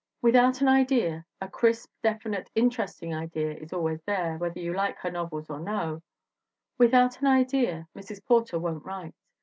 Without 0.19 0.61
an 0.61 0.67
idea 0.67 1.23
a 1.39 1.47
crisp, 1.47 1.91
definite, 2.01 2.49
interesting 2.55 3.13
idea 3.13 3.51
is 3.53 3.71
always 3.71 4.01
there, 4.07 4.35
whether 4.39 4.59
you 4.59 4.73
like 4.73 4.97
her 4.97 5.11
novels 5.11 5.47
or 5.47 5.59
no 5.59 6.01
without 6.79 7.21
an 7.21 7.27
idea 7.27 7.87
Mrs. 7.95 8.25
Porter 8.25 8.57
won't 8.57 8.83
write. 8.83 9.13